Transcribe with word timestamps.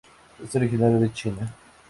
Es 0.43 0.55
originario 0.55 0.99
de 0.99 1.13
China. 1.13 1.53